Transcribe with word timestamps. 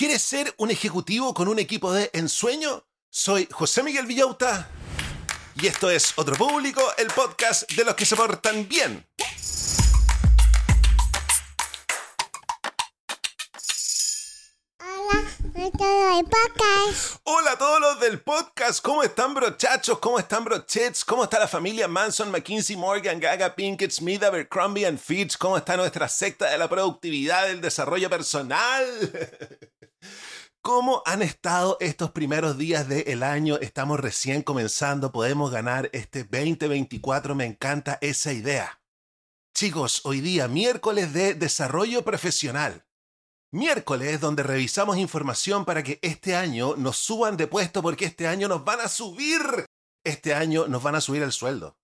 ¿Quieres 0.00 0.22
ser 0.22 0.54
un 0.56 0.70
ejecutivo 0.70 1.34
con 1.34 1.46
un 1.46 1.58
equipo 1.58 1.92
de 1.92 2.08
ensueño? 2.14 2.86
Soy 3.10 3.46
José 3.52 3.82
Miguel 3.82 4.06
Villauta 4.06 4.66
y 5.60 5.66
esto 5.66 5.90
es 5.90 6.14
Otro 6.16 6.36
Público, 6.36 6.80
el 6.96 7.08
podcast 7.08 7.70
de 7.72 7.84
los 7.84 7.94
que 7.94 8.06
se 8.06 8.16
portan 8.16 8.66
bien. 8.66 9.06
Hola 17.24 17.52
a 17.52 17.58
todos 17.58 17.80
los 17.80 18.00
del 18.00 18.22
podcast, 18.22 18.82
¿cómo 18.82 19.02
están 19.02 19.34
brochachos? 19.34 19.98
¿Cómo 19.98 20.18
están 20.18 20.46
brochets? 20.46 21.04
¿Cómo 21.04 21.24
está 21.24 21.38
la 21.38 21.46
familia 21.46 21.86
Manson, 21.88 22.30
McKinsey, 22.30 22.74
Morgan, 22.74 23.20
Gaga, 23.20 23.54
Pinkett, 23.54 23.90
Smith, 23.90 24.22
Abercrombie 24.22 24.86
and 24.86 24.98
Fitch? 24.98 25.36
¿Cómo 25.36 25.58
está 25.58 25.76
nuestra 25.76 26.08
secta 26.08 26.48
de 26.48 26.56
la 26.56 26.70
productividad, 26.70 27.48
del 27.48 27.60
desarrollo 27.60 28.08
personal? 28.08 28.86
¿Cómo 30.62 31.02
han 31.06 31.22
estado 31.22 31.78
estos 31.80 32.10
primeros 32.10 32.58
días 32.58 32.86
del 32.86 33.22
año? 33.22 33.56
Estamos 33.62 33.98
recién 33.98 34.42
comenzando, 34.42 35.10
podemos 35.10 35.50
ganar 35.50 35.88
este 35.94 36.22
2024, 36.22 37.34
me 37.34 37.46
encanta 37.46 37.96
esa 38.02 38.34
idea. 38.34 38.82
Chicos, 39.54 40.02
hoy 40.04 40.20
día 40.20 40.48
miércoles 40.48 41.14
de 41.14 41.32
desarrollo 41.32 42.04
profesional. 42.04 42.84
Miércoles 43.50 44.20
donde 44.20 44.42
revisamos 44.42 44.98
información 44.98 45.64
para 45.64 45.82
que 45.82 45.98
este 46.02 46.36
año 46.36 46.76
nos 46.76 46.98
suban 46.98 47.38
de 47.38 47.46
puesto 47.46 47.80
porque 47.80 48.04
este 48.04 48.26
año 48.26 48.46
nos 48.46 48.62
van 48.62 48.80
a 48.80 48.88
subir. 48.88 49.40
Este 50.04 50.34
año 50.34 50.68
nos 50.68 50.82
van 50.82 50.94
a 50.94 51.00
subir 51.00 51.22
el 51.22 51.32
sueldo. 51.32 51.78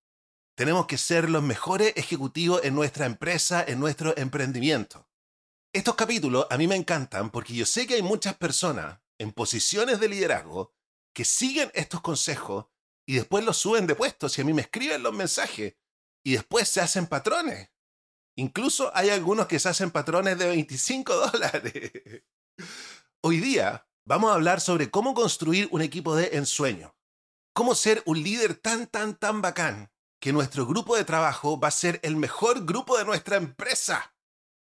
Tenemos 0.54 0.84
que 0.84 0.98
ser 0.98 1.30
los 1.30 1.43
mejores 1.43 1.95
ejecutivos 1.96 2.60
en 2.62 2.74
nuestra 2.74 3.06
empresa, 3.06 3.65
en 3.66 3.80
nuestro 3.80 4.15
emprendimiento. 4.18 5.09
Estos 5.77 5.95
capítulos 5.95 6.47
a 6.48 6.57
mí 6.57 6.66
me 6.66 6.75
encantan 6.75 7.29
porque 7.29 7.53
yo 7.53 7.66
sé 7.66 7.87
que 7.87 7.97
hay 7.97 8.03
muchas 8.03 8.35
personas 8.35 8.98
en 9.19 9.30
posiciones 9.30 10.01
de 10.01 10.09
liderazgo 10.09 10.73
que 11.15 11.23
siguen 11.23 11.71
estos 11.75 12.01
consejos 12.01 12.68
y 13.07 13.16
después 13.16 13.45
los 13.45 13.59
suben 13.59 13.87
de 13.87 13.95
puestos 13.95 14.38
y 14.38 14.41
a 14.41 14.45
mí 14.45 14.55
me 14.55 14.63
escriben 14.63 15.02
los 15.02 15.13
mensajes 15.13 15.77
y 16.24 16.33
después 16.33 16.66
se 16.66 16.80
hacen 16.80 17.07
patrones. 17.07 17.68
Incluso 18.38 18.91
hay 18.96 19.10
algunos 19.10 19.49
que 19.49 19.59
se 19.59 19.68
hacen 19.68 19.91
patrones 19.91 20.38
de 20.38 20.46
25 20.46 21.13
dólares. 21.30 21.93
Hoy 23.21 23.40
día 23.40 23.87
vamos 24.07 24.30
a 24.30 24.35
hablar 24.37 24.63
sobre 24.63 24.90
cómo 24.90 25.13
construir 25.13 25.68
un 25.73 25.83
equipo 25.83 26.16
de 26.16 26.38
ensueño. 26.38 26.96
Cómo 27.52 27.74
ser 27.74 28.02
un 28.07 28.23
líder 28.23 28.55
tan, 28.55 28.87
tan, 28.87 29.15
tan 29.15 29.43
bacán 29.43 29.93
que 30.23 30.33
nuestro 30.33 30.65
grupo 30.65 30.96
de 30.96 31.05
trabajo 31.05 31.61
va 31.61 31.68
a 31.68 31.71
ser 31.71 32.01
el 32.02 32.16
mejor 32.16 32.65
grupo 32.65 32.96
de 32.96 33.05
nuestra 33.05 33.37
empresa. 33.37 34.16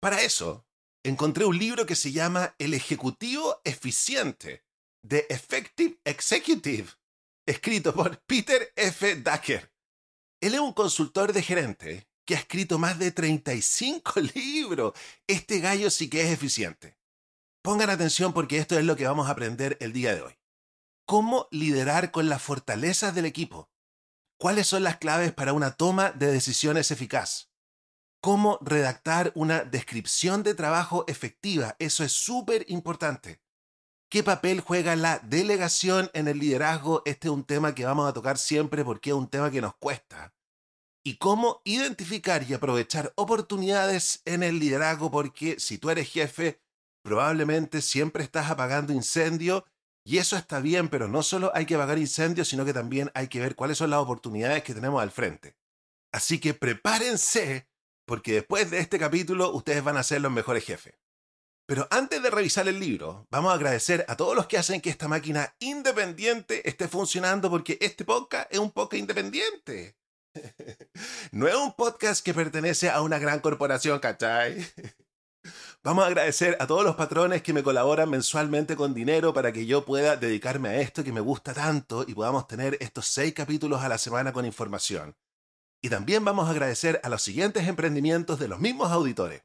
Para 0.00 0.22
eso, 0.22 0.67
encontré 1.04 1.44
un 1.44 1.58
libro 1.58 1.86
que 1.86 1.94
se 1.94 2.12
llama 2.12 2.54
El 2.58 2.74
Ejecutivo 2.74 3.60
Eficiente, 3.64 4.64
The 5.06 5.26
Effective 5.30 5.98
Executive, 6.04 6.88
escrito 7.46 7.94
por 7.94 8.20
Peter 8.26 8.72
F. 8.76 9.16
Ducker. 9.16 9.72
Él 10.40 10.54
es 10.54 10.60
un 10.60 10.72
consultor 10.72 11.32
de 11.32 11.42
gerente 11.42 12.08
que 12.24 12.36
ha 12.36 12.38
escrito 12.38 12.78
más 12.78 12.98
de 12.98 13.10
35 13.10 14.20
libros. 14.34 14.92
Este 15.26 15.60
gallo 15.60 15.90
sí 15.90 16.10
que 16.10 16.22
es 16.22 16.30
eficiente. 16.30 16.98
Pongan 17.62 17.90
atención 17.90 18.32
porque 18.32 18.58
esto 18.58 18.78
es 18.78 18.84
lo 18.84 18.96
que 18.96 19.06
vamos 19.06 19.28
a 19.28 19.32
aprender 19.32 19.76
el 19.80 19.92
día 19.92 20.14
de 20.14 20.22
hoy. 20.22 20.38
¿Cómo 21.06 21.48
liderar 21.50 22.10
con 22.10 22.28
las 22.28 22.42
fortalezas 22.42 23.14
del 23.14 23.24
equipo? 23.24 23.70
¿Cuáles 24.38 24.66
son 24.66 24.84
las 24.84 24.98
claves 24.98 25.32
para 25.32 25.54
una 25.54 25.72
toma 25.72 26.12
de 26.12 26.30
decisiones 26.30 26.90
eficaz? 26.90 27.47
¿Cómo 28.20 28.58
redactar 28.60 29.32
una 29.34 29.64
descripción 29.64 30.42
de 30.42 30.54
trabajo 30.54 31.04
efectiva? 31.06 31.76
Eso 31.78 32.02
es 32.04 32.12
súper 32.12 32.64
importante. 32.68 33.40
¿Qué 34.10 34.22
papel 34.22 34.60
juega 34.60 34.96
la 34.96 35.18
delegación 35.18 36.10
en 36.14 36.28
el 36.28 36.38
liderazgo? 36.38 37.02
Este 37.04 37.28
es 37.28 37.32
un 37.32 37.44
tema 37.44 37.74
que 37.74 37.84
vamos 37.84 38.08
a 38.08 38.12
tocar 38.12 38.38
siempre 38.38 38.84
porque 38.84 39.10
es 39.10 39.16
un 39.16 39.28
tema 39.28 39.50
que 39.50 39.60
nos 39.60 39.76
cuesta 39.76 40.34
y 41.08 41.16
cómo 41.16 41.62
identificar 41.64 42.44
y 42.48 42.52
aprovechar 42.52 43.14
oportunidades 43.16 44.20
en 44.26 44.42
el 44.42 44.58
liderazgo, 44.58 45.10
porque 45.10 45.58
si 45.58 45.78
tú 45.78 45.88
eres 45.88 46.10
jefe, 46.10 46.60
probablemente 47.02 47.80
siempre 47.80 48.22
estás 48.22 48.50
apagando 48.50 48.92
incendios 48.92 49.62
y 50.04 50.18
eso 50.18 50.36
está 50.36 50.60
bien, 50.60 50.88
pero 50.88 51.08
no 51.08 51.22
solo 51.22 51.50
hay 51.54 51.66
que 51.66 51.76
apagar 51.76 51.98
incendios, 51.98 52.48
sino 52.48 52.64
que 52.64 52.72
también 52.72 53.10
hay 53.14 53.28
que 53.28 53.40
ver 53.40 53.56
cuáles 53.56 53.78
son 53.78 53.90
las 53.90 54.00
oportunidades 54.00 54.62
que 54.62 54.74
tenemos 54.74 55.02
al 55.02 55.10
frente. 55.10 55.56
Así 56.12 56.40
que 56.40 56.54
prepárense, 56.54 57.67
porque 58.08 58.32
después 58.32 58.70
de 58.70 58.80
este 58.80 58.98
capítulo 58.98 59.52
ustedes 59.52 59.84
van 59.84 59.98
a 59.98 60.02
ser 60.02 60.22
los 60.22 60.32
mejores 60.32 60.64
jefes. 60.64 60.94
Pero 61.66 61.86
antes 61.90 62.22
de 62.22 62.30
revisar 62.30 62.66
el 62.66 62.80
libro, 62.80 63.26
vamos 63.30 63.52
a 63.52 63.54
agradecer 63.54 64.06
a 64.08 64.16
todos 64.16 64.34
los 64.34 64.46
que 64.46 64.56
hacen 64.56 64.80
que 64.80 64.88
esta 64.88 65.06
máquina 65.06 65.54
independiente 65.58 66.66
esté 66.66 66.88
funcionando, 66.88 67.50
porque 67.50 67.76
este 67.82 68.06
podcast 68.06 68.50
es 68.50 68.58
un 68.58 68.72
podcast 68.72 69.00
independiente. 69.00 69.96
No 71.32 71.46
es 71.46 71.54
un 71.54 71.74
podcast 71.74 72.24
que 72.24 72.32
pertenece 72.32 72.90
a 72.90 73.02
una 73.02 73.18
gran 73.18 73.40
corporación, 73.40 73.98
¿cachai? 73.98 74.66
Vamos 75.82 76.04
a 76.04 76.06
agradecer 76.08 76.56
a 76.60 76.66
todos 76.66 76.84
los 76.84 76.96
patrones 76.96 77.42
que 77.42 77.52
me 77.52 77.62
colaboran 77.62 78.08
mensualmente 78.08 78.76
con 78.76 78.94
dinero 78.94 79.32
para 79.34 79.52
que 79.52 79.66
yo 79.66 79.84
pueda 79.84 80.16
dedicarme 80.16 80.70
a 80.70 80.80
esto 80.80 81.04
que 81.04 81.12
me 81.12 81.20
gusta 81.20 81.52
tanto 81.54 82.04
y 82.06 82.14
podamos 82.14 82.48
tener 82.48 82.76
estos 82.80 83.06
seis 83.06 83.34
capítulos 83.34 83.82
a 83.82 83.88
la 83.88 83.98
semana 83.98 84.32
con 84.32 84.46
información. 84.46 85.14
Y 85.82 85.90
también 85.90 86.24
vamos 86.24 86.48
a 86.48 86.50
agradecer 86.50 87.00
a 87.04 87.08
los 87.08 87.22
siguientes 87.22 87.68
emprendimientos 87.68 88.38
de 88.38 88.48
los 88.48 88.58
mismos 88.58 88.90
auditores. 88.90 89.42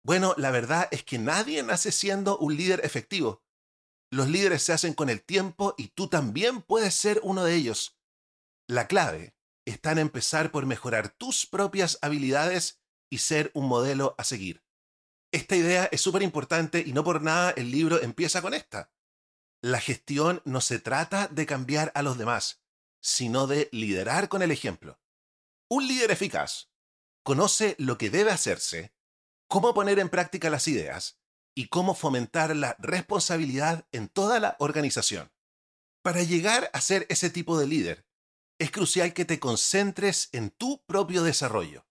Bueno, 0.03 0.35
la 0.37 0.51
verdad 0.51 0.87
es 0.91 1.03
que 1.03 1.17
nadie 1.17 1.63
nace 1.63 1.91
siendo 1.91 2.37
un 2.37 2.55
líder 2.55 2.81
efectivo. 2.83 3.43
Los 4.11 4.29
líderes 4.29 4.61
se 4.61 4.73
hacen 4.73 4.93
con 4.93 5.09
el 5.09 5.23
tiempo 5.23 5.73
y 5.77 5.87
tú 5.89 6.07
también 6.07 6.61
puedes 6.61 6.93
ser 6.93 7.19
uno 7.23 7.43
de 7.43 7.55
ellos. 7.55 7.97
La 8.67 8.87
clave 8.87 9.35
está 9.65 9.91
en 9.91 9.99
empezar 9.99 10.51
por 10.51 10.67
mejorar 10.67 11.09
tus 11.09 11.47
propias 11.47 11.97
habilidades 12.01 12.81
y 13.09 13.17
ser 13.17 13.49
un 13.55 13.67
modelo 13.67 14.13
a 14.19 14.23
seguir. 14.23 14.63
Esta 15.33 15.55
idea 15.55 15.89
es 15.91 16.01
súper 16.01 16.21
importante 16.21 16.83
y 16.85 16.93
no 16.93 17.03
por 17.03 17.21
nada 17.23 17.51
el 17.51 17.71
libro 17.71 18.01
empieza 18.01 18.41
con 18.41 18.53
esta. 18.53 18.91
La 19.61 19.79
gestión 19.79 20.41
no 20.45 20.61
se 20.61 20.79
trata 20.79 21.27
de 21.27 21.47
cambiar 21.47 21.91
a 21.95 22.03
los 22.03 22.19
demás, 22.19 22.63
sino 23.05 23.45
de 23.45 23.69
liderar 23.71 24.29
con 24.29 24.41
el 24.41 24.49
ejemplo. 24.49 24.99
Un 25.69 25.87
líder 25.87 26.09
eficaz 26.09 26.71
conoce 27.21 27.75
lo 27.77 27.99
que 27.99 28.09
debe 28.09 28.31
hacerse, 28.31 28.95
cómo 29.47 29.75
poner 29.75 29.99
en 29.99 30.09
práctica 30.09 30.49
las 30.49 30.67
ideas 30.67 31.19
y 31.53 31.67
cómo 31.67 31.93
fomentar 31.93 32.55
la 32.55 32.75
responsabilidad 32.79 33.87
en 33.91 34.09
toda 34.09 34.39
la 34.39 34.55
organización. 34.57 35.31
Para 36.01 36.23
llegar 36.23 36.71
a 36.73 36.81
ser 36.81 37.05
ese 37.09 37.29
tipo 37.29 37.59
de 37.59 37.67
líder, 37.67 38.07
es 38.57 38.71
crucial 38.71 39.13
que 39.13 39.25
te 39.25 39.39
concentres 39.39 40.29
en 40.31 40.49
tu 40.49 40.83
propio 40.85 41.21
desarrollo. 41.21 41.85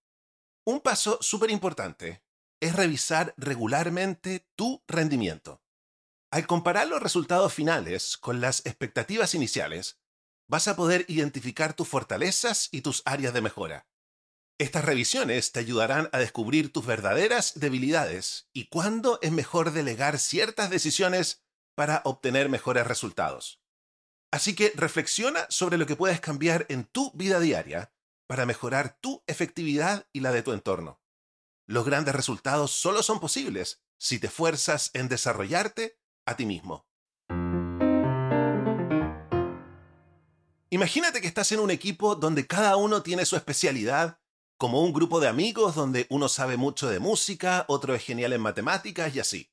Un 0.67 0.81
paso 0.81 1.19
súper 1.21 1.53
importante 1.53 2.25
es 2.61 2.75
revisar 2.75 3.35
regularmente 3.37 4.49
tu 4.57 4.83
rendimiento. 4.89 5.63
Al 6.33 6.49
comparar 6.49 6.89
los 6.89 7.01
resultados 7.01 7.55
finales 7.55 8.17
con 8.17 8.41
las 8.41 8.67
expectativas 8.67 9.37
iniciales, 9.37 10.01
vas 10.49 10.69
a 10.69 10.77
poder 10.77 11.05
identificar 11.09 11.75
tus 11.75 11.89
fortalezas 11.89 12.69
y 12.71 12.81
tus 12.83 13.03
áreas 13.05 13.35
de 13.35 13.41
mejora. 13.41 13.87
Estas 14.59 14.85
revisiones 14.85 15.51
te 15.51 15.61
ayudarán 15.61 16.09
a 16.13 16.19
descubrir 16.19 16.73
tus 16.73 16.87
verdaderas 16.87 17.59
debilidades 17.59 18.49
y 18.53 18.69
cuándo 18.69 19.19
es 19.21 19.33
mejor 19.33 19.73
delegar 19.73 20.19
ciertas 20.19 20.71
decisiones 20.71 21.45
para 21.75 22.03
obtener 22.05 22.49
mejores 22.49 22.87
resultados. 22.87 23.61
Así 24.31 24.55
que 24.55 24.73
reflexiona 24.77 25.47
sobre 25.49 25.77
lo 25.77 25.87
que 25.87 25.97
puedes 25.97 26.21
cambiar 26.21 26.67
en 26.69 26.85
tu 26.85 27.11
vida 27.15 27.41
diaria 27.41 27.93
para 28.27 28.47
mejorar 28.47 28.99
tu 29.01 29.23
efectividad 29.27 30.09
y 30.13 30.21
la 30.21 30.33
de 30.33 30.43
tu 30.43 30.53
entorno. 30.53 31.01
Los 31.67 31.85
grandes 31.85 32.15
resultados 32.15 32.71
solo 32.71 33.03
son 33.03 33.21
posibles 33.21 33.83
si 33.99 34.19
te 34.19 34.29
esfuerzas 34.29 34.91
en 34.95 35.09
desarrollarte 35.09 35.99
a 36.27 36.37
ti 36.37 36.47
mismo. 36.47 36.87
Imagínate 40.75 41.21
que 41.21 41.29
estás 41.29 41.53
en 41.53 41.61
un 41.61 41.71
equipo 41.71 42.17
donde 42.17 42.49
cada 42.49 42.77
uno 42.77 43.05
tiene 43.05 43.27
su 43.27 43.37
especialidad 43.37 44.19
como 44.57 44.83
un 44.83 44.93
grupo 44.93 45.21
de 45.21 45.29
amigos 45.29 45.77
donde 45.77 46.09
uno 46.11 46.29
sabe 46.29 46.57
mucho 46.57 46.89
de 46.89 46.99
música, 46.99 47.65
otro 47.69 47.95
es 47.95 48.05
genial 48.05 48.33
en 48.33 48.41
matemáticas 48.41 49.15
y 49.15 49.21
así. 49.21 49.53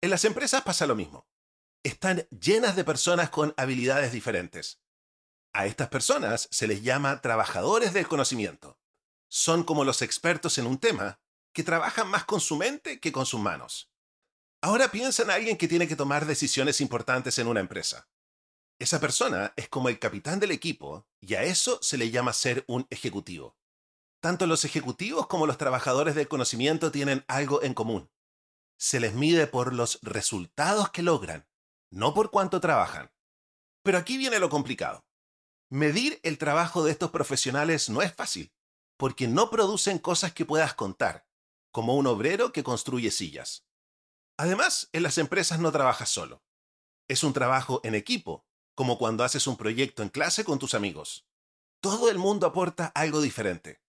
En 0.00 0.10
las 0.10 0.24
empresas 0.24 0.62
pasa 0.62 0.86
lo 0.86 0.94
mismo. 0.94 1.26
Están 1.82 2.28
llenas 2.30 2.76
de 2.76 2.84
personas 2.84 3.30
con 3.30 3.52
habilidades 3.56 4.12
diferentes. 4.12 4.80
A 5.52 5.66
estas 5.66 5.88
personas 5.88 6.46
se 6.52 6.68
les 6.68 6.84
llama 6.84 7.20
trabajadores 7.20 7.92
del 7.92 8.06
conocimiento. 8.06 8.78
Son 9.28 9.64
como 9.64 9.82
los 9.84 10.02
expertos 10.02 10.56
en 10.58 10.68
un 10.68 10.78
tema, 10.78 11.20
que 11.52 11.64
trabajan 11.64 12.06
más 12.06 12.26
con 12.26 12.38
su 12.38 12.54
mente 12.54 13.00
que 13.00 13.10
con 13.10 13.26
sus 13.26 13.40
manos. 13.40 13.90
Ahora 14.62 14.92
piensa 14.92 15.24
en 15.24 15.32
alguien 15.32 15.56
que 15.56 15.66
tiene 15.66 15.88
que 15.88 15.96
tomar 15.96 16.26
decisiones 16.26 16.80
importantes 16.80 17.40
en 17.40 17.48
una 17.48 17.58
empresa. 17.58 18.08
Esa 18.78 19.00
persona 19.00 19.52
es 19.56 19.68
como 19.68 19.88
el 19.88 19.98
capitán 19.98 20.40
del 20.40 20.50
equipo 20.50 21.06
y 21.20 21.34
a 21.34 21.42
eso 21.42 21.78
se 21.80 21.96
le 21.96 22.10
llama 22.10 22.32
ser 22.32 22.64
un 22.66 22.86
ejecutivo. 22.90 23.56
Tanto 24.20 24.46
los 24.46 24.64
ejecutivos 24.64 25.26
como 25.26 25.46
los 25.46 25.58
trabajadores 25.58 26.14
del 26.14 26.28
conocimiento 26.28 26.90
tienen 26.90 27.24
algo 27.28 27.62
en 27.62 27.74
común. 27.74 28.10
Se 28.76 28.98
les 28.98 29.14
mide 29.14 29.46
por 29.46 29.72
los 29.72 30.00
resultados 30.02 30.90
que 30.90 31.02
logran, 31.02 31.46
no 31.90 32.14
por 32.14 32.30
cuánto 32.30 32.60
trabajan. 32.60 33.12
Pero 33.82 33.98
aquí 33.98 34.18
viene 34.18 34.40
lo 34.40 34.50
complicado. 34.50 35.06
Medir 35.70 36.18
el 36.22 36.38
trabajo 36.38 36.84
de 36.84 36.90
estos 36.90 37.10
profesionales 37.10 37.88
no 37.90 38.02
es 38.02 38.12
fácil, 38.12 38.52
porque 38.96 39.28
no 39.28 39.50
producen 39.50 39.98
cosas 39.98 40.32
que 40.32 40.44
puedas 40.44 40.74
contar, 40.74 41.26
como 41.70 41.94
un 41.94 42.06
obrero 42.06 42.52
que 42.52 42.64
construye 42.64 43.10
sillas. 43.10 43.66
Además, 44.36 44.88
en 44.92 45.04
las 45.04 45.18
empresas 45.18 45.60
no 45.60 45.70
trabajas 45.70 46.08
solo. 46.08 46.42
Es 47.08 47.22
un 47.22 47.32
trabajo 47.32 47.80
en 47.84 47.94
equipo, 47.94 48.46
como 48.74 48.98
cuando 48.98 49.24
haces 49.24 49.46
un 49.46 49.56
proyecto 49.56 50.02
en 50.02 50.08
clase 50.08 50.44
con 50.44 50.58
tus 50.58 50.74
amigos. 50.74 51.26
Todo 51.80 52.10
el 52.10 52.18
mundo 52.18 52.46
aporta 52.46 52.86
algo 52.94 53.20
diferente. 53.20 53.80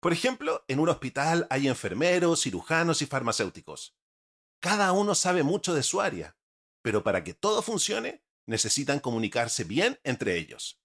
Por 0.00 0.12
ejemplo, 0.12 0.64
en 0.68 0.80
un 0.80 0.88
hospital 0.88 1.46
hay 1.50 1.68
enfermeros, 1.68 2.42
cirujanos 2.42 3.02
y 3.02 3.06
farmacéuticos. 3.06 3.96
Cada 4.60 4.92
uno 4.92 5.14
sabe 5.14 5.42
mucho 5.42 5.74
de 5.74 5.82
su 5.82 6.00
área, 6.00 6.36
pero 6.82 7.02
para 7.02 7.24
que 7.24 7.34
todo 7.34 7.62
funcione, 7.62 8.22
necesitan 8.46 9.00
comunicarse 9.00 9.64
bien 9.64 9.98
entre 10.04 10.36
ellos. 10.36 10.80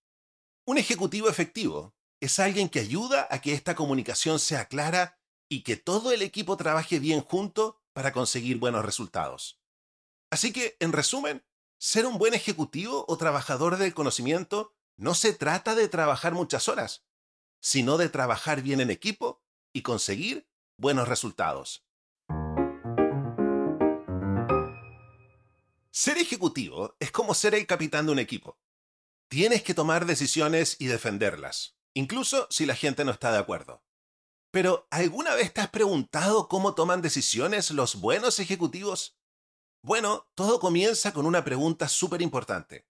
Un 0.65 0.77
ejecutivo 0.77 1.29
efectivo 1.29 1.95
es 2.21 2.39
alguien 2.39 2.69
que 2.69 2.79
ayuda 2.79 3.27
a 3.29 3.41
que 3.41 3.53
esta 3.53 3.75
comunicación 3.75 4.39
sea 4.39 4.65
clara 4.65 5.19
y 5.49 5.63
que 5.63 5.77
todo 5.77 6.11
el 6.11 6.21
equipo 6.21 6.57
trabaje 6.57 6.99
bien 6.99 7.21
junto 7.21 7.81
para 7.93 8.13
conseguir 8.13 8.57
buenos 8.57 8.85
resultados. 8.85 9.59
Así 10.31 10.53
que, 10.53 10.77
en 10.79 10.93
resumen, 10.93 11.43
ser 11.79 12.05
un 12.05 12.17
buen 12.17 12.33
ejecutivo 12.33 13.05
o 13.07 13.17
trabajador 13.17 13.77
del 13.77 13.93
conocimiento 13.93 14.75
no 14.97 15.13
se 15.15 15.33
trata 15.33 15.75
de 15.75 15.87
trabajar 15.87 16.33
muchas 16.33 16.67
horas, 16.67 17.05
sino 17.61 17.97
de 17.97 18.09
trabajar 18.09 18.61
bien 18.61 18.81
en 18.81 18.91
equipo 18.91 19.41
y 19.73 19.81
conseguir 19.81 20.47
buenos 20.77 21.07
resultados. 21.07 21.85
Ser 25.91 26.17
ejecutivo 26.17 26.95
es 26.99 27.11
como 27.11 27.33
ser 27.33 27.55
el 27.55 27.65
capitán 27.65 28.05
de 28.05 28.11
un 28.11 28.19
equipo. 28.19 28.59
Tienes 29.29 29.63
que 29.63 29.73
tomar 29.73 30.05
decisiones 30.05 30.75
y 30.79 30.87
defenderlas, 30.87 31.77
incluso 31.93 32.47
si 32.49 32.65
la 32.65 32.75
gente 32.75 33.05
no 33.05 33.11
está 33.11 33.31
de 33.31 33.37
acuerdo. 33.37 33.83
Pero, 34.51 34.87
¿alguna 34.89 35.35
vez 35.35 35.53
te 35.53 35.61
has 35.61 35.69
preguntado 35.69 36.47
cómo 36.47 36.73
toman 36.73 37.01
decisiones 37.01 37.71
los 37.71 38.01
buenos 38.01 38.39
ejecutivos? 38.39 39.18
Bueno, 39.81 40.29
todo 40.35 40.59
comienza 40.59 41.13
con 41.13 41.25
una 41.25 41.45
pregunta 41.45 41.87
súper 41.87 42.21
importante. 42.21 42.85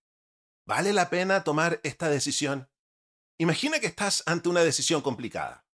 ¿Vale 0.66 0.92
la 0.92 1.10
pena 1.10 1.44
tomar 1.44 1.80
esta 1.84 2.10
decisión? 2.10 2.70
Imagina 3.38 3.80
que 3.80 3.88
estás 3.88 4.24
ante 4.26 4.50
una 4.50 4.64
decisión 4.64 5.02
complicada. 5.02 5.68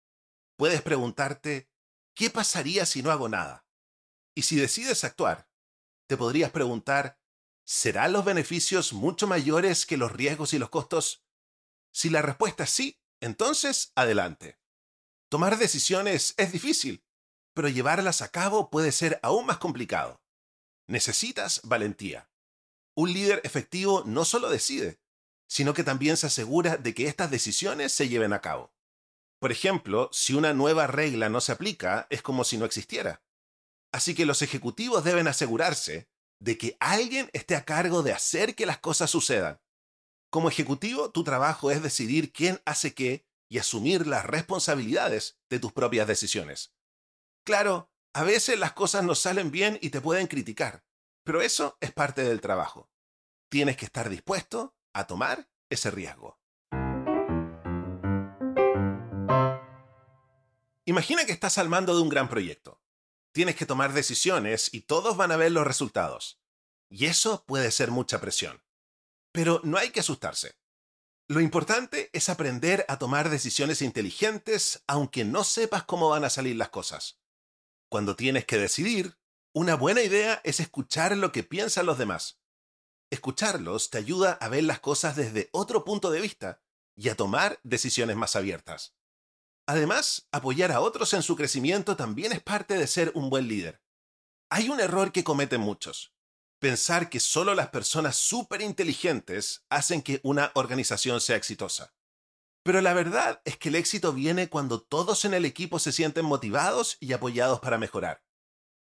Puedes 0.58 0.82
preguntarte, 0.82 1.70
¿qué 2.16 2.30
pasaría 2.30 2.86
si 2.86 3.04
no 3.04 3.12
hago 3.12 3.30
nada? 3.30 3.66
Y 4.36 4.42
si 4.44 4.56
decides 4.56 5.04
actuar, 5.04 5.50
te 6.08 6.18
podrías 6.18 6.52
preguntar, 6.52 7.20
¿serán 7.64 8.12
los 8.12 8.26
beneficios 8.26 8.92
mucho 8.92 9.28
mayores 9.28 9.86
que 9.86 9.98
los 9.98 10.12
riesgos 10.12 10.54
y 10.54 10.60
los 10.60 10.70
costos? 10.70 11.26
Si 11.92 12.10
la 12.10 12.24
respuesta 12.24 12.64
es 12.64 12.72
sí, 12.72 13.00
entonces 13.22 13.92
adelante. 13.96 14.60
Tomar 15.30 15.58
decisiones 15.60 16.34
es 16.38 16.52
difícil, 16.52 17.06
pero 17.54 17.70
llevarlas 17.70 18.24
a 18.24 18.30
cabo 18.30 18.72
puede 18.72 18.92
ser 18.92 19.20
aún 19.22 19.46
más 19.46 19.60
complicado. 19.60 20.23
Necesitas 20.88 21.62
valentía. 21.64 22.30
Un 22.96 23.14
líder 23.14 23.42
efectivo 23.44 24.04
no 24.06 24.26
solo 24.26 24.50
decide, 24.50 25.00
sino 25.48 25.74
que 25.74 25.84
también 25.84 26.18
se 26.18 26.28
asegura 26.28 26.78
de 26.78 26.94
que 26.94 27.08
estas 27.08 27.32
decisiones 27.32 27.92
se 27.92 28.10
lleven 28.10 28.34
a 28.34 28.42
cabo. 28.42 28.74
Por 29.40 29.52
ejemplo, 29.52 30.10
si 30.12 30.34
una 30.34 30.54
nueva 30.54 30.88
regla 30.88 31.30
no 31.30 31.42
se 31.42 31.52
aplica, 31.52 32.08
es 32.10 32.22
como 32.22 32.44
si 32.44 32.58
no 32.58 32.66
existiera. 32.66 33.24
Así 33.92 34.16
que 34.16 34.26
los 34.26 34.42
ejecutivos 34.42 35.04
deben 35.04 35.28
asegurarse 35.28 36.10
de 36.40 36.58
que 36.58 36.76
alguien 36.80 37.30
esté 37.34 37.56
a 37.56 37.66
cargo 37.66 38.04
de 38.04 38.12
hacer 38.12 38.56
que 38.56 38.66
las 38.66 38.80
cosas 38.80 39.10
sucedan. 39.10 39.62
Como 40.30 40.50
ejecutivo, 40.50 41.12
tu 41.12 41.24
trabajo 41.24 41.72
es 41.72 41.84
decidir 41.84 42.34
quién 42.34 42.62
hace 42.66 42.94
qué 42.94 43.26
y 43.50 43.60
asumir 43.60 44.08
las 44.08 44.26
responsabilidades 44.26 45.38
de 45.50 45.60
tus 45.60 45.72
propias 45.72 46.08
decisiones. 46.08 46.74
Claro, 47.46 47.93
a 48.14 48.24
veces 48.24 48.60
las 48.60 48.74
cosas 48.74 49.04
no 49.04 49.16
salen 49.16 49.50
bien 49.50 49.80
y 49.82 49.90
te 49.90 50.00
pueden 50.00 50.28
criticar, 50.28 50.84
pero 51.24 51.42
eso 51.42 51.78
es 51.82 51.92
parte 51.92 52.24
del 52.24 52.42
trabajo. 52.42 52.92
Tienes 53.50 53.76
que 53.76 53.86
estar 53.86 54.10
dispuesto 54.10 54.76
a 54.94 55.08
tomar 55.08 55.50
ese 55.70 55.90
riesgo. 55.90 56.40
Imagina 60.86 61.26
que 61.26 61.32
estás 61.32 61.58
al 61.58 61.70
mando 61.70 61.96
de 61.96 62.02
un 62.02 62.10
gran 62.10 62.30
proyecto. 62.30 62.82
Tienes 63.32 63.56
que 63.56 63.66
tomar 63.66 63.94
decisiones 63.94 64.72
y 64.72 64.82
todos 64.82 65.18
van 65.18 65.32
a 65.32 65.38
ver 65.38 65.52
los 65.52 65.66
resultados. 65.66 66.40
Y 66.90 67.06
eso 67.06 67.46
puede 67.48 67.72
ser 67.72 67.90
mucha 67.90 68.22
presión. 68.22 68.64
Pero 69.32 69.62
no 69.64 69.78
hay 69.78 69.90
que 69.90 70.02
asustarse. 70.02 70.56
Lo 71.28 71.40
importante 71.40 72.12
es 72.14 72.30
aprender 72.30 72.86
a 72.90 73.00
tomar 73.00 73.30
decisiones 73.30 73.82
inteligentes 73.82 74.84
aunque 74.86 75.26
no 75.26 75.44
sepas 75.44 75.84
cómo 75.84 76.10
van 76.10 76.26
a 76.26 76.30
salir 76.30 76.58
las 76.58 76.70
cosas. 76.70 77.23
Cuando 77.94 78.16
tienes 78.16 78.46
que 78.46 78.58
decidir, 78.58 79.20
una 79.54 79.76
buena 79.76 80.02
idea 80.02 80.42
es 80.44 80.60
escuchar 80.60 81.16
lo 81.16 81.32
que 81.32 81.44
piensan 81.44 81.86
los 81.86 82.00
demás. 82.00 82.42
Escucharlos 83.12 83.92
te 83.92 84.00
ayuda 84.00 84.32
a 84.32 84.50
ver 84.50 84.64
las 84.64 84.80
cosas 84.80 85.16
desde 85.16 85.50
otro 85.52 85.86
punto 85.86 86.10
de 86.10 86.20
vista 86.20 86.64
y 86.96 87.10
a 87.10 87.16
tomar 87.16 87.60
decisiones 87.62 88.16
más 88.16 88.36
abiertas. 88.36 88.96
Además, 89.68 90.28
apoyar 90.32 90.72
a 90.72 90.80
otros 90.80 91.14
en 91.14 91.22
su 91.22 91.36
crecimiento 91.36 91.96
también 91.96 92.32
es 92.32 92.42
parte 92.42 92.80
de 92.80 92.88
ser 92.88 93.12
un 93.14 93.30
buen 93.30 93.48
líder. 93.48 93.80
Hay 94.50 94.70
un 94.70 94.80
error 94.80 95.12
que 95.12 95.24
cometen 95.24 95.62
muchos. 95.62 96.16
pensar 96.58 97.12
que 97.12 97.20
solo 97.20 97.54
las 97.54 97.70
personas 97.70 98.16
súper 98.16 98.64
inteligentes 98.64 99.66
hacen 99.70 100.02
que 100.02 100.20
una 100.24 100.52
organización 100.56 101.22
sea 101.22 101.36
exitosa. 101.36 101.94
Pero 102.64 102.82
la 102.82 102.94
verdad 102.94 103.42
es 103.44 103.58
que 103.58 103.70
el 103.70 103.76
éxito 103.76 104.14
viene 104.14 104.50
cuando 104.50 104.82
todos 104.82 105.26
en 105.26 105.34
el 105.34 105.46
equipo 105.46 105.80
se 105.80 105.92
sienten 105.92 106.26
motivados 106.26 106.98
y 107.02 107.12
apoyados 107.12 107.60
para 107.60 107.78
mejorar. 107.78 108.24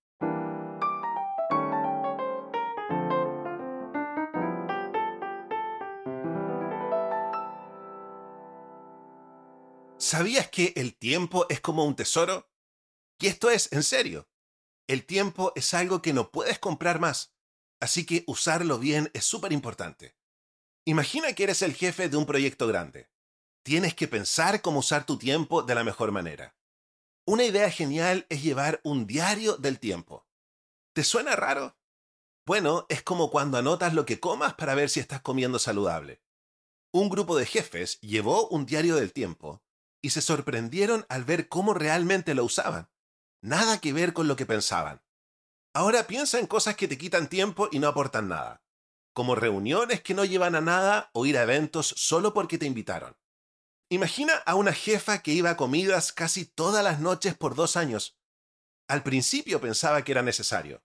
¿Sabías 10.13 10.51
que 10.51 10.75
el 10.77 10.95
tiempo 10.95 11.47
es 11.49 11.63
como 11.63 11.87
un 11.87 11.97
tesoro? 11.97 12.51
Y 13.19 13.29
esto 13.29 13.49
es 13.49 13.73
en 13.73 13.83
serio. 13.83 14.29
El 14.87 15.07
tiempo 15.07 15.55
es 15.57 15.73
algo 15.73 16.03
que 16.03 16.13
no 16.13 16.31
puedes 16.31 16.59
comprar 16.59 17.01
más, 17.01 17.33
así 17.81 18.05
que 18.05 18.23
usarlo 18.27 18.79
bien 18.79 19.11
es 19.15 19.25
súper 19.25 19.53
importante. 19.53 20.15
Imagina 20.85 21.33
que 21.33 21.45
eres 21.45 21.63
el 21.63 21.73
jefe 21.73 22.11
de 22.11 22.19
un 22.19 22.27
proyecto 22.27 22.67
grande. 22.67 23.09
Tienes 23.65 23.95
que 23.95 24.07
pensar 24.07 24.61
cómo 24.61 24.81
usar 24.81 25.07
tu 25.07 25.17
tiempo 25.17 25.63
de 25.63 25.75
la 25.75 25.83
mejor 25.83 26.13
manera. 26.13 26.59
Una 27.27 27.45
idea 27.45 27.71
genial 27.71 28.27
es 28.29 28.43
llevar 28.43 28.83
un 28.85 29.07
diario 29.07 29.57
del 29.57 29.79
tiempo. 29.79 30.27
¿Te 30.93 31.05
suena 31.05 31.37
raro? 31.37 31.79
Bueno, 32.45 32.85
es 32.91 33.03
como 33.03 33.31
cuando 33.31 33.57
anotas 33.57 33.95
lo 33.95 34.05
que 34.05 34.21
comas 34.21 34.53
para 34.57 34.75
ver 34.75 34.91
si 34.91 35.01
estás 35.01 35.23
comiendo 35.23 35.59
saludable. 35.59 36.21
Un 36.93 37.09
grupo 37.09 37.35
de 37.35 37.47
jefes 37.47 37.99
llevó 38.03 38.47
un 38.49 38.67
diario 38.67 38.97
del 38.97 39.15
tiempo 39.15 39.63
y 40.03 40.11
se 40.11 40.21
sorprendieron 40.21 41.07
al 41.09 41.25
ver 41.25 41.49
cómo 41.49 41.73
realmente 41.73 42.35
lo 42.35 42.45
usaban. 42.45 42.91
Nada 43.41 43.81
que 43.81 43.93
ver 43.93 44.13
con 44.13 44.29
lo 44.29 44.37
que 44.37 44.47
pensaban. 44.47 45.03
Ahora 45.75 46.07
piensa 46.07 46.39
en 46.39 46.47
cosas 46.47 46.77
que 46.77 46.89
te 46.89 46.99
quitan 46.99 47.29
tiempo 47.29 47.69
y 47.73 47.79
no 47.79 47.89
aportan 47.89 48.29
nada, 48.29 48.63
como 49.15 49.35
reuniones 49.35 50.03
que 50.03 50.13
no 50.13 50.25
llevan 50.25 50.55
a 50.55 50.61
nada 50.61 51.11
o 51.15 51.25
ir 51.25 51.39
a 51.39 51.43
eventos 51.43 51.95
solo 51.97 52.35
porque 52.35 52.59
te 52.59 52.67
invitaron. 52.67 53.17
Imagina 53.89 54.35
a 54.47 54.55
una 54.55 54.73
jefa 54.73 55.23
que 55.23 55.33
iba 55.33 55.51
a 55.51 55.57
comidas 55.57 56.13
casi 56.13 56.45
todas 56.45 56.85
las 56.85 57.01
noches 57.01 57.35
por 57.35 57.55
dos 57.55 57.77
años. 57.77 58.19
Al 58.89 59.03
principio 59.03 59.61
pensaba 59.61 60.03
que 60.03 60.13
era 60.13 60.23
necesario, 60.23 60.83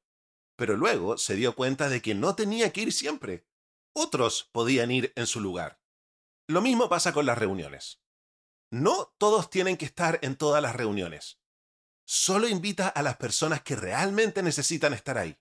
pero 0.56 0.76
luego 0.76 1.18
se 1.18 1.36
dio 1.36 1.56
cuenta 1.56 1.90
de 1.90 2.02
que 2.02 2.16
no 2.16 2.36
tenía 2.36 2.72
que 2.72 2.82
ir 2.82 2.94
siempre. 2.94 3.46
Otros 3.94 4.50
podían 4.52 4.92
ir 4.92 5.14
en 5.16 5.28
su 5.28 5.40
lugar. 5.40 5.82
Lo 6.48 6.62
mismo 6.62 6.88
pasa 6.88 7.14
con 7.14 7.26
las 7.26 7.38
reuniones. 7.38 8.02
No 8.70 9.14
todos 9.18 9.50
tienen 9.50 9.78
que 9.78 9.86
estar 9.86 10.20
en 10.22 10.36
todas 10.36 10.62
las 10.62 10.76
reuniones. 10.76 11.40
Solo 12.06 12.48
invita 12.48 12.88
a 12.88 13.02
las 13.02 13.18
personas 13.18 13.62
que 13.62 13.76
realmente 13.76 14.44
necesitan 14.44 14.94
estar 14.94 15.18
ahí. 15.18 15.40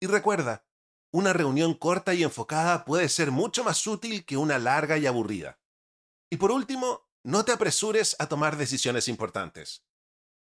Y 0.00 0.06
recuerda, 0.06 0.64
una 1.10 1.32
reunión 1.32 1.74
corta 1.74 2.14
y 2.14 2.22
enfocada 2.22 2.84
puede 2.84 3.08
ser 3.08 3.30
mucho 3.30 3.64
más 3.64 3.86
útil 3.86 4.24
que 4.24 4.36
una 4.36 4.58
larga 4.58 4.98
y 4.98 5.06
aburrida. 5.06 5.60
Y 6.30 6.36
por 6.36 6.50
último, 6.50 7.08
no 7.24 7.44
te 7.44 7.52
apresures 7.52 8.16
a 8.18 8.28
tomar 8.28 8.56
decisiones 8.56 9.08
importantes. 9.08 9.84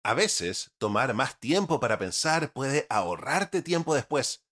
A 0.03 0.15
veces, 0.15 0.73
tomar 0.79 1.15
más 1.15 1.39
tiempo 1.39 1.81
para 1.81 1.99
pensar 1.99 2.53
puede 2.53 2.87
ahorrarte 2.89 3.63
tiempo 3.63 3.95
después. 3.95 4.45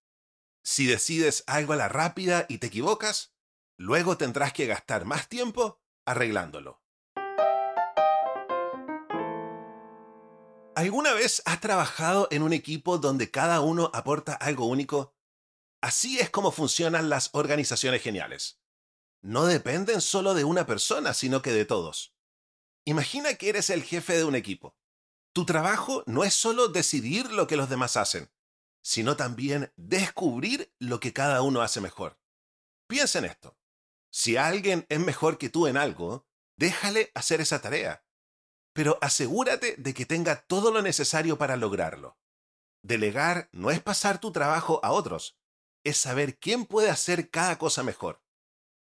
Si 0.63 0.87
decides 0.87 1.45
algo 1.47 1.73
a 1.73 1.77
la 1.77 1.89
rápida 1.89 2.47
y 2.49 2.59
te 2.59 2.67
equivocas, 2.67 3.35
luego 3.79 4.17
tendrás 4.17 4.53
que 4.53 4.67
gastar 4.67 5.05
más 5.05 5.29
tiempo 5.29 5.81
arreglándolo. 6.05 6.83
¿Alguna 10.76 11.14
vez 11.14 11.40
has 11.47 11.62
trabajado 11.62 12.28
en 12.30 12.42
un 12.42 12.52
equipo 12.52 12.99
donde 12.99 13.30
cada 13.30 13.62
uno 13.62 13.90
aporta 13.95 14.35
algo 14.35 14.66
único? 14.66 15.16
Así 15.80 16.18
es 16.18 16.28
como 16.28 16.52
funcionan 16.52 17.09
las 17.09 17.30
organizaciones 17.33 18.02
geniales. 18.02 18.61
No 19.23 19.47
dependen 19.47 20.02
solo 20.02 20.35
de 20.35 20.45
una 20.45 20.66
persona, 20.66 21.14
sino 21.14 21.40
que 21.40 21.52
de 21.52 21.64
todos. 21.64 22.14
Imagina 22.85 23.37
que 23.37 23.49
eres 23.49 23.71
el 23.71 23.85
jefe 23.85 24.18
de 24.18 24.25
un 24.25 24.35
equipo. 24.35 24.76
Tu 25.33 25.47
trabajo 25.47 26.02
no 26.04 26.25
es 26.25 26.35
solo 26.35 26.68
decidir 26.68 27.33
lo 27.33 27.47
que 27.47 27.56
los 27.56 27.71
demás 27.71 27.97
hacen, 27.97 28.30
sino 28.83 29.16
también 29.16 29.73
descubrir 29.76 30.75
lo 30.78 31.00
que 31.00 31.14
cada 31.14 31.40
uno 31.40 31.62
hace 31.62 31.80
mejor. 31.80 32.21
Piensa 32.87 33.21
en 33.21 33.25
esto. 33.25 33.56
Si 34.12 34.37
alguien 34.37 34.85
es 34.90 35.00
mejor 35.00 35.38
que 35.38 35.49
tú 35.49 35.68
en 35.68 35.78
algo, 35.78 36.26
déjale 36.59 37.12
hacer 37.14 37.40
esa 37.40 37.62
tarea 37.62 38.06
pero 38.76 38.99
asegúrate 39.00 39.75
de 39.78 39.95
que 39.95 40.04
tenga 40.04 40.42
todo 40.42 40.71
lo 40.71 40.83
necesario 40.83 41.38
para 41.38 41.56
lograrlo. 41.56 42.18
Delegar 42.83 43.49
no 43.50 43.71
es 43.71 43.80
pasar 43.80 44.21
tu 44.21 44.33
trabajo 44.33 44.80
a 44.85 44.92
otros, 44.92 45.38
es 45.83 45.97
saber 45.97 46.38
quién 46.38 46.66
puede 46.66 46.90
hacer 46.90 47.30
cada 47.30 47.56
cosa 47.56 47.83
mejor. 47.83 48.23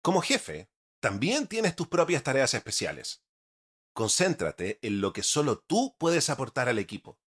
Como 0.01 0.21
jefe, 0.21 0.69
también 0.99 1.47
tienes 1.47 1.73
tus 1.73 1.87
propias 1.87 2.21
tareas 2.21 2.53
especiales. 2.53 3.23
Concéntrate 3.93 4.77
en 4.81 4.99
lo 4.99 5.13
que 5.13 5.23
solo 5.23 5.57
tú 5.57 5.95
puedes 5.97 6.29
aportar 6.29 6.67
al 6.67 6.79
equipo. 6.79 7.17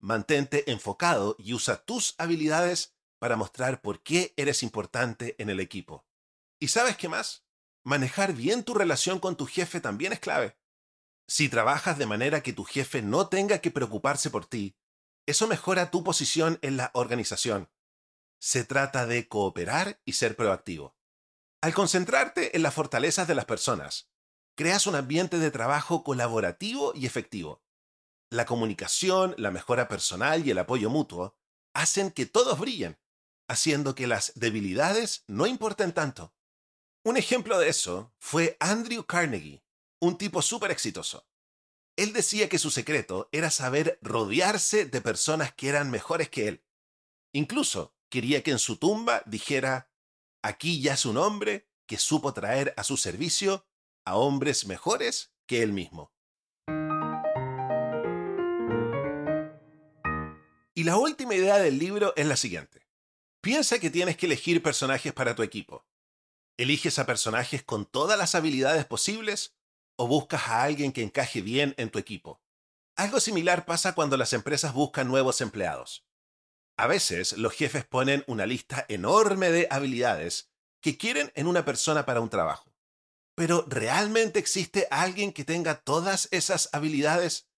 Mantente 0.00 0.68
enfocado 0.72 1.36
y 1.38 1.54
usa 1.54 1.84
tus 1.84 2.16
habilidades 2.18 2.96
para 3.20 3.36
mostrar 3.36 3.80
por 3.80 4.02
qué 4.02 4.34
eres 4.36 4.64
importante 4.64 5.36
en 5.38 5.50
el 5.50 5.60
equipo. 5.60 6.04
¿Y 6.58 6.66
sabes 6.66 6.96
qué 6.96 7.08
más? 7.08 7.44
Manejar 7.84 8.32
bien 8.32 8.64
tu 8.64 8.74
relación 8.74 9.20
con 9.20 9.36
tu 9.36 9.46
jefe 9.46 9.80
también 9.80 10.12
es 10.12 10.18
clave. 10.18 10.56
Si 11.28 11.50
trabajas 11.50 11.98
de 11.98 12.06
manera 12.06 12.42
que 12.42 12.54
tu 12.54 12.64
jefe 12.64 13.02
no 13.02 13.28
tenga 13.28 13.58
que 13.58 13.70
preocuparse 13.70 14.30
por 14.30 14.46
ti, 14.46 14.76
eso 15.26 15.46
mejora 15.46 15.90
tu 15.90 16.02
posición 16.02 16.58
en 16.62 16.78
la 16.78 16.90
organización. 16.94 17.70
Se 18.40 18.64
trata 18.64 19.06
de 19.06 19.28
cooperar 19.28 20.00
y 20.06 20.14
ser 20.14 20.36
proactivo. 20.36 20.96
Al 21.60 21.74
concentrarte 21.74 22.56
en 22.56 22.62
las 22.62 22.72
fortalezas 22.72 23.28
de 23.28 23.34
las 23.34 23.44
personas, 23.44 24.10
creas 24.56 24.86
un 24.86 24.94
ambiente 24.94 25.38
de 25.38 25.50
trabajo 25.50 26.02
colaborativo 26.02 26.92
y 26.94 27.04
efectivo. 27.04 27.62
La 28.30 28.46
comunicación, 28.46 29.34
la 29.36 29.50
mejora 29.50 29.86
personal 29.86 30.46
y 30.46 30.50
el 30.50 30.58
apoyo 30.58 30.88
mutuo 30.88 31.36
hacen 31.74 32.10
que 32.10 32.24
todos 32.24 32.58
brillen, 32.58 32.98
haciendo 33.48 33.94
que 33.94 34.06
las 34.06 34.32
debilidades 34.34 35.24
no 35.26 35.46
importen 35.46 35.92
tanto. 35.92 36.34
Un 37.04 37.18
ejemplo 37.18 37.58
de 37.58 37.68
eso 37.68 38.14
fue 38.18 38.56
Andrew 38.60 39.04
Carnegie, 39.04 39.62
un 40.00 40.16
tipo 40.16 40.42
súper 40.42 40.70
exitoso. 40.70 41.26
Él 41.96 42.12
decía 42.12 42.48
que 42.48 42.58
su 42.58 42.70
secreto 42.70 43.28
era 43.32 43.50
saber 43.50 43.98
rodearse 44.02 44.84
de 44.84 45.00
personas 45.00 45.52
que 45.52 45.68
eran 45.68 45.90
mejores 45.90 46.28
que 46.28 46.48
él. 46.48 46.64
Incluso 47.32 47.94
quería 48.08 48.42
que 48.42 48.52
en 48.52 48.58
su 48.58 48.76
tumba 48.76 49.22
dijera, 49.26 49.90
aquí 50.42 50.80
ya 50.80 50.94
es 50.94 51.04
un 51.04 51.16
hombre 51.16 51.68
que 51.86 51.98
supo 51.98 52.32
traer 52.32 52.72
a 52.76 52.84
su 52.84 52.96
servicio 52.96 53.66
a 54.04 54.16
hombres 54.16 54.66
mejores 54.66 55.32
que 55.46 55.62
él 55.62 55.72
mismo. 55.72 56.12
Y 60.74 60.84
la 60.84 60.96
última 60.96 61.34
idea 61.34 61.58
del 61.58 61.78
libro 61.78 62.12
es 62.14 62.26
la 62.26 62.36
siguiente. 62.36 62.86
Piensa 63.40 63.80
que 63.80 63.90
tienes 63.90 64.16
que 64.16 64.26
elegir 64.26 64.62
personajes 64.62 65.12
para 65.12 65.34
tu 65.34 65.42
equipo. 65.42 65.84
¿Eliges 66.56 67.00
a 67.00 67.06
personajes 67.06 67.64
con 67.64 67.86
todas 67.86 68.16
las 68.16 68.36
habilidades 68.36 68.84
posibles 68.84 69.57
o 69.98 70.06
buscas 70.06 70.48
a 70.48 70.62
alguien 70.62 70.92
que 70.92 71.02
encaje 71.02 71.42
bien 71.42 71.74
en 71.76 71.90
tu 71.90 71.98
equipo? 71.98 72.40
Algo 72.96 73.20
similar 73.20 73.66
pasa 73.66 73.94
cuando 73.94 74.16
las 74.16 74.32
empresas 74.32 74.72
buscan 74.72 75.08
nuevos 75.08 75.40
empleados. 75.40 76.06
A 76.76 76.86
veces 76.86 77.36
los 77.36 77.52
jefes 77.52 77.84
ponen 77.84 78.24
una 78.26 78.46
lista 78.46 78.86
enorme 78.88 79.50
de 79.50 79.66
habilidades 79.70 80.50
que 80.80 80.96
quieren 80.96 81.32
en 81.34 81.46
una 81.46 81.64
persona 81.64 82.06
para 82.06 82.20
un 82.20 82.30
trabajo. 82.30 82.72
Pero 83.34 83.64
¿realmente 83.68 84.38
existe 84.38 84.86
alguien 84.90 85.32
que 85.32 85.44
tenga 85.44 85.80
todas 85.80 86.28
esas 86.30 86.70
habilidades? 86.72 87.48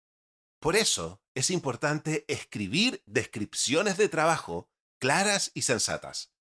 Por 0.58 0.76
eso 0.76 1.22
es 1.34 1.50
importante 1.50 2.24
escribir 2.28 3.02
descripciones 3.06 3.96
de 3.96 4.08
trabajo 4.08 4.70
claras 4.98 5.50
y 5.54 5.62
sensatas. 5.62 6.32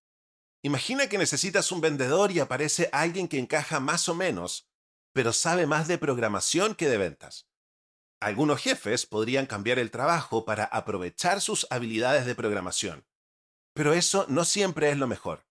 Imagina 0.62 1.08
que 1.08 1.18
necesitas 1.18 1.72
un 1.72 1.80
vendedor 1.80 2.32
y 2.32 2.40
aparece 2.40 2.90
alguien 2.92 3.28
que 3.28 3.40
encaja 3.40 3.80
más 3.80 4.10
o 4.10 4.16
menos, 4.16 4.69
pero 5.14 5.34
sabe 5.34 5.66
más 5.66 5.88
de 5.88 5.98
programación 5.98 6.76
que 6.76 6.90
de 6.90 6.98
ventas. 6.98 7.48
Algunos 8.22 8.62
jefes 8.62 9.06
podrían 9.06 9.46
cambiar 9.46 9.80
el 9.80 9.92
trabajo 9.92 10.44
para 10.44 10.66
aprovechar 10.66 11.40
sus 11.42 11.68
habilidades 11.70 12.26
de 12.26 12.36
programación. 12.36 13.06
Pero 13.74 13.94
eso 13.94 14.26
no 14.28 14.44
siempre 14.44 14.90
es 14.90 14.98
lo 14.98 15.08
mejor. 15.08 15.46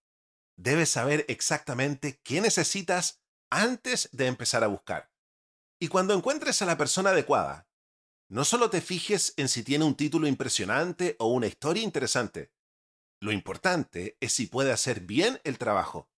Debes 0.57 0.91
saber 0.91 1.25
exactamente 1.29 2.21
qué 2.23 2.41
necesitas 2.41 3.23
antes 3.51 4.11
de 4.13 4.27
empezar 4.27 4.65
a 4.65 4.67
buscar. 4.67 5.11
Y 5.81 5.89
cuando 5.89 6.15
encuentres 6.15 6.61
a 6.61 6.67
la 6.67 6.77
persona 6.77 7.11
adecuada, 7.11 7.69
no 8.29 8.45
solo 8.45 8.69
te 8.69 8.83
fijes 8.83 9.33
en 9.37 9.49
si 9.49 9.63
tiene 9.63 9.85
un 9.85 9.95
título 9.95 10.27
impresionante 10.27 11.17
o 11.19 11.29
una 11.29 11.47
historia 11.47 11.83
interesante. 11.83 12.53
Lo 13.21 13.33
importante 13.33 14.19
es 14.21 14.35
si 14.35 14.47
puede 14.47 14.73
hacer 14.73 15.01
bien 15.01 15.41
el 15.45 15.57
trabajo. 15.57 16.11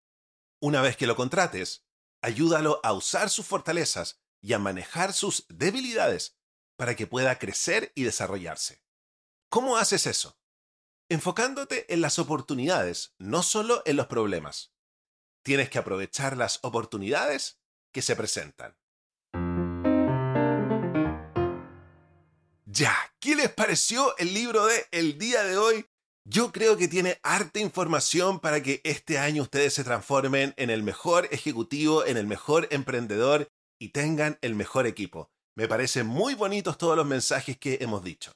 Una 0.60 0.82
vez 0.82 0.96
que 0.96 1.06
lo 1.06 1.14
contrates, 1.14 1.86
ayúdalo 2.22 2.80
a 2.82 2.92
usar 2.92 3.30
sus 3.30 3.46
fortalezas 3.46 4.20
y 4.40 4.52
a 4.52 4.58
manejar 4.58 5.12
sus 5.12 5.46
debilidades 5.48 6.38
para 6.76 6.96
que 6.96 7.06
pueda 7.06 7.38
crecer 7.38 7.92
y 7.94 8.04
desarrollarse. 8.04 8.82
¿Cómo 9.50 9.76
haces 9.76 10.06
eso? 10.06 10.38
Enfocándote 11.08 11.92
en 11.92 12.00
las 12.00 12.18
oportunidades, 12.18 13.14
no 13.18 13.42
solo 13.42 13.82
en 13.84 13.96
los 13.96 14.06
problemas. 14.06 14.72
Tienes 15.42 15.68
que 15.70 15.78
aprovechar 15.78 16.36
las 16.36 16.60
oportunidades 16.62 17.60
que 17.92 18.02
se 18.02 18.14
presentan. 18.14 18.76
Ya, 22.66 22.96
¿qué 23.18 23.34
les 23.34 23.52
pareció 23.52 24.16
el 24.18 24.32
libro 24.32 24.66
de 24.66 24.86
El 24.92 25.18
día 25.18 25.42
de 25.42 25.58
hoy? 25.58 25.89
Yo 26.24 26.52
creo 26.52 26.76
que 26.76 26.86
tiene 26.86 27.18
harta 27.22 27.60
información 27.60 28.40
para 28.40 28.62
que 28.62 28.80
este 28.84 29.18
año 29.18 29.42
ustedes 29.42 29.74
se 29.74 29.84
transformen 29.84 30.54
en 30.58 30.70
el 30.70 30.82
mejor 30.82 31.28
ejecutivo, 31.30 32.04
en 32.04 32.16
el 32.16 32.26
mejor 32.26 32.68
emprendedor 32.70 33.50
y 33.78 33.88
tengan 33.88 34.38
el 34.42 34.54
mejor 34.54 34.86
equipo. 34.86 35.30
Me 35.56 35.66
parecen 35.66 36.06
muy 36.06 36.34
bonitos 36.34 36.78
todos 36.78 36.96
los 36.96 37.06
mensajes 37.06 37.58
que 37.58 37.78
hemos 37.80 38.04
dicho. 38.04 38.32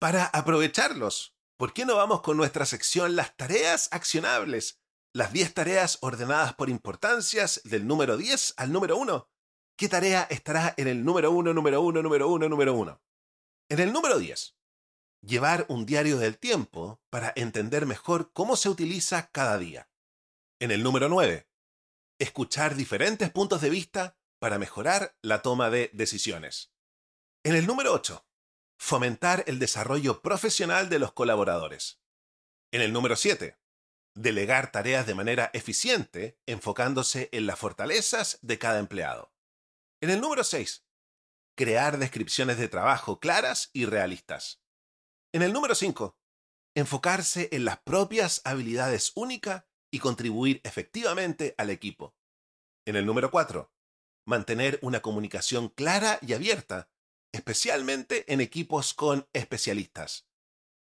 Para 0.00 0.24
aprovecharlos, 0.24 1.34
¿por 1.58 1.74
qué 1.74 1.84
no 1.84 1.96
vamos 1.96 2.22
con 2.22 2.38
nuestra 2.38 2.64
sección 2.64 3.16
Las 3.16 3.36
tareas 3.36 3.88
accionables? 3.92 4.80
Las 5.12 5.32
10 5.32 5.54
tareas 5.54 5.98
ordenadas 6.00 6.54
por 6.54 6.70
importancias 6.70 7.60
del 7.64 7.86
número 7.86 8.16
10 8.16 8.54
al 8.56 8.72
número 8.72 8.96
1. 8.96 9.28
¿Qué 9.76 9.88
tarea 9.88 10.26
estará 10.30 10.74
en 10.76 10.88
el 10.88 11.04
número 11.04 11.30
1, 11.32 11.52
número 11.52 11.82
1, 11.82 12.02
número 12.02 12.28
1, 12.28 12.48
número 12.48 12.74
1? 12.74 13.02
En 13.68 13.78
el 13.78 13.92
número 13.92 14.18
10. 14.18 14.56
Llevar 15.22 15.66
un 15.68 15.84
diario 15.84 16.18
del 16.18 16.38
tiempo 16.38 17.02
para 17.10 17.32
entender 17.36 17.84
mejor 17.84 18.32
cómo 18.32 18.56
se 18.56 18.70
utiliza 18.70 19.30
cada 19.30 19.58
día. 19.58 19.90
En 20.58 20.70
el 20.70 20.82
número 20.82 21.08
9. 21.08 21.46
Escuchar 22.18 22.74
diferentes 22.74 23.30
puntos 23.30 23.60
de 23.60 23.70
vista 23.70 24.16
para 24.38 24.58
mejorar 24.58 25.16
la 25.20 25.42
toma 25.42 25.68
de 25.68 25.90
decisiones. 25.92 26.72
En 27.44 27.54
el 27.54 27.66
número 27.66 27.92
8, 27.92 28.26
fomentar 28.78 29.44
el 29.46 29.58
desarrollo 29.58 30.22
profesional 30.22 30.88
de 30.88 30.98
los 30.98 31.12
colaboradores. 31.12 32.00
En 32.72 32.80
el 32.80 32.92
número 32.92 33.16
7, 33.16 33.58
delegar 34.14 34.72
tareas 34.72 35.06
de 35.06 35.14
manera 35.14 35.50
eficiente 35.52 36.38
enfocándose 36.46 37.28
en 37.32 37.46
las 37.46 37.58
fortalezas 37.58 38.38
de 38.40 38.58
cada 38.58 38.78
empleado. 38.78 39.32
En 40.00 40.08
el 40.08 40.20
número 40.20 40.44
6, 40.44 40.86
crear 41.56 41.98
descripciones 41.98 42.56
de 42.56 42.68
trabajo 42.68 43.20
claras 43.20 43.68
y 43.74 43.84
realistas. 43.84 44.59
En 45.32 45.42
el 45.42 45.52
número 45.52 45.76
5, 45.76 46.18
enfocarse 46.74 47.48
en 47.52 47.64
las 47.64 47.78
propias 47.80 48.42
habilidades 48.44 49.12
únicas 49.14 49.64
y 49.92 50.00
contribuir 50.00 50.60
efectivamente 50.64 51.54
al 51.56 51.70
equipo. 51.70 52.16
En 52.84 52.96
el 52.96 53.06
número 53.06 53.30
4, 53.30 53.72
mantener 54.26 54.80
una 54.82 55.02
comunicación 55.02 55.68
clara 55.68 56.18
y 56.20 56.32
abierta, 56.32 56.90
especialmente 57.32 58.32
en 58.32 58.40
equipos 58.40 58.92
con 58.92 59.28
especialistas. 59.32 60.28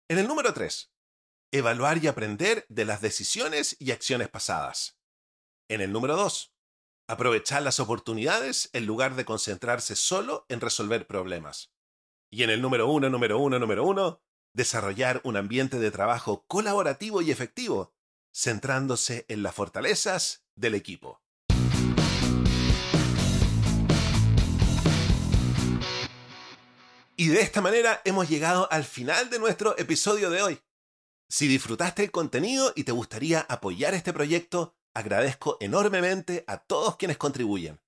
En 0.09 0.18
el 0.18 0.26
número 0.26 0.55
3, 0.55 0.90
evaluar 1.53 2.03
y 2.03 2.07
aprender 2.07 2.64
de 2.70 2.87
las 2.87 3.03
decisiones 3.03 3.76
y 3.79 3.90
acciones 3.90 4.31
pasadas. 4.31 4.98
En 5.68 5.83
el 5.83 5.92
número 5.92 6.16
2, 6.16 6.55
aprovechar 7.09 7.61
las 7.61 7.79
oportunidades 7.79 8.70
en 8.72 8.87
lugar 8.87 9.16
de 9.16 9.26
concentrarse 9.26 9.96
solo 9.96 10.46
en 10.48 10.62
resolver 10.62 11.07
problemas. 11.07 11.74
Y 12.33 12.42
en 12.44 12.50
el 12.50 12.62
número 12.62 12.90
1, 12.90 13.11
número 13.11 13.38
1, 13.38 13.59
número 13.59 13.85
1, 13.85 14.22
desarrollar 14.53 15.21
un 15.25 15.37
ambiente 15.37 15.79
de 15.79 15.91
trabajo 15.91 16.45
colaborativo 16.47 17.23
y 17.23 17.31
efectivo, 17.31 17.95
centrándose 18.33 19.27
en 19.29 19.43
las 19.43 19.55
fortalezas 19.55 20.45
del 20.55 20.75
equipo. 20.75 21.21
Y 27.17 27.29
de 27.29 27.43
esta 27.43 27.61
manera 27.61 28.01
hemos 28.05 28.31
llegado 28.31 28.67
al 28.73 28.85
final 28.85 29.29
de 29.29 29.39
nuestro 29.39 29.77
episodio 29.79 30.31
de 30.31 30.41
hoy. 30.41 30.61
Si 31.29 31.49
disfrutaste 31.49 32.03
el 32.03 32.11
contenido 32.11 32.73
y 32.75 32.85
te 32.85 32.93
gustaría 32.93 33.41
apoyar 33.41 33.93
este 33.93 34.13
proyecto, 34.13 34.75
agradezco 34.95 35.59
enormemente 35.61 36.45
a 36.47 36.57
todos 36.57 36.97
quienes 36.97 37.19
contribuyen. 37.19 37.79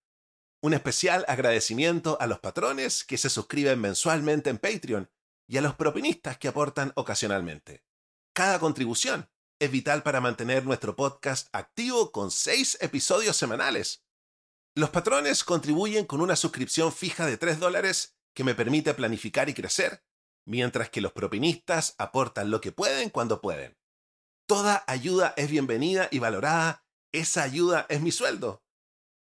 Un 0.60 0.74
especial 0.74 1.24
agradecimiento 1.28 2.18
a 2.20 2.26
los 2.26 2.40
patrones 2.40 3.04
que 3.04 3.16
se 3.16 3.30
suscriben 3.30 3.80
mensualmente 3.80 4.50
en 4.50 4.58
Patreon 4.58 5.10
y 5.52 5.58
a 5.58 5.60
los 5.60 5.74
propinistas 5.74 6.38
que 6.38 6.48
aportan 6.48 6.92
ocasionalmente. 6.96 7.84
Cada 8.34 8.58
contribución 8.58 9.28
es 9.60 9.70
vital 9.70 10.02
para 10.02 10.22
mantener 10.22 10.64
nuestro 10.64 10.96
podcast 10.96 11.54
activo 11.54 12.10
con 12.10 12.30
seis 12.30 12.78
episodios 12.80 13.36
semanales. 13.36 14.02
Los 14.74 14.88
patrones 14.88 15.44
contribuyen 15.44 16.06
con 16.06 16.22
una 16.22 16.36
suscripción 16.36 16.90
fija 16.90 17.26
de 17.26 17.36
3 17.36 17.60
dólares 17.60 18.16
que 18.34 18.44
me 18.44 18.54
permite 18.54 18.94
planificar 18.94 19.50
y 19.50 19.52
crecer, 19.52 20.02
mientras 20.46 20.88
que 20.88 21.02
los 21.02 21.12
propinistas 21.12 21.96
aportan 21.98 22.50
lo 22.50 22.62
que 22.62 22.72
pueden 22.72 23.10
cuando 23.10 23.42
pueden. 23.42 23.76
Toda 24.46 24.84
ayuda 24.86 25.34
es 25.36 25.50
bienvenida 25.50 26.08
y 26.10 26.18
valorada. 26.18 26.86
Esa 27.12 27.42
ayuda 27.42 27.84
es 27.90 28.00
mi 28.00 28.10
sueldo. 28.10 28.64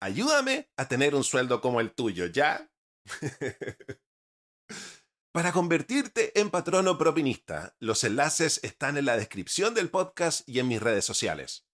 Ayúdame 0.01 0.69
a 0.75 0.89
tener 0.89 1.15
un 1.15 1.23
sueldo 1.23 1.61
como 1.61 1.79
el 1.79 1.93
tuyo, 1.93 2.25
¿ya? 2.25 2.69
Para 5.37 5.51
convertirte 5.51 6.31
en 6.41 6.49
patrono 6.49 6.97
propinista, 6.97 7.75
los 7.77 8.03
enlaces 8.03 8.59
están 8.63 8.97
en 8.97 9.05
la 9.05 9.17
descripción 9.17 9.75
del 9.75 9.91
podcast 9.91 10.41
y 10.49 10.57
en 10.57 10.67
mis 10.67 10.81
redes 10.81 11.05
sociales. 11.05 11.67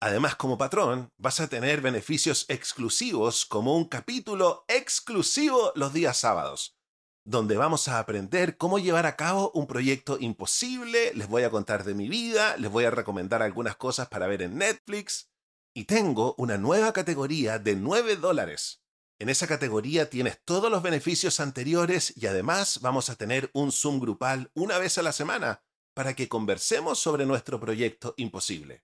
Además, 0.00 0.36
como 0.36 0.58
patrón, 0.58 1.08
vas 1.16 1.40
a 1.40 1.48
tener 1.48 1.80
beneficios 1.80 2.44
exclusivos 2.50 3.46
como 3.46 3.74
un 3.74 3.86
capítulo 3.86 4.66
exclusivo 4.68 5.72
los 5.76 5.94
días 5.94 6.18
sábados, 6.18 6.76
donde 7.24 7.56
vamos 7.56 7.88
a 7.88 8.00
aprender 8.00 8.58
cómo 8.58 8.78
llevar 8.78 9.06
a 9.06 9.16
cabo 9.16 9.50
un 9.54 9.66
proyecto 9.66 10.18
imposible, 10.20 11.14
les 11.14 11.26
voy 11.26 11.44
a 11.44 11.50
contar 11.50 11.84
de 11.84 11.94
mi 11.94 12.06
vida, 12.06 12.58
les 12.58 12.70
voy 12.70 12.84
a 12.84 12.90
recomendar 12.90 13.42
algunas 13.42 13.76
cosas 13.76 14.08
para 14.08 14.26
ver 14.26 14.42
en 14.42 14.58
Netflix, 14.58 15.30
y 15.74 15.84
tengo 15.84 16.34
una 16.36 16.58
nueva 16.58 16.92
categoría 16.92 17.58
de 17.58 17.76
9 17.76 18.16
dólares. 18.16 18.82
En 19.20 19.28
esa 19.28 19.46
categoría 19.46 20.08
tienes 20.08 20.40
todos 20.46 20.70
los 20.70 20.82
beneficios 20.82 21.40
anteriores 21.40 22.14
y 22.16 22.26
además 22.26 22.80
vamos 22.80 23.10
a 23.10 23.16
tener 23.16 23.50
un 23.52 23.70
Zoom 23.70 24.00
grupal 24.00 24.50
una 24.54 24.78
vez 24.78 24.96
a 24.96 25.02
la 25.02 25.12
semana 25.12 25.62
para 25.94 26.14
que 26.16 26.26
conversemos 26.26 26.98
sobre 26.98 27.26
nuestro 27.26 27.60
proyecto 27.60 28.14
imposible. 28.16 28.82